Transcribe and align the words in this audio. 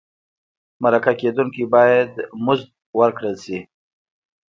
مرکه 0.81 1.13
کېدونکی 1.19 1.63
باید 1.73 2.11
مزد 2.45 2.69
ورکړل 2.99 3.35
شي. 3.45 3.59